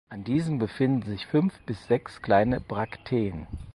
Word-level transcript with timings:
An 0.09 0.23
diesen 0.23 0.57
befinden 0.57 1.03
sich 1.05 1.27
fünf 1.27 1.59
bis 1.67 1.85
sechs 1.85 2.23
kleine 2.23 2.59
Brakteen. 2.59 3.45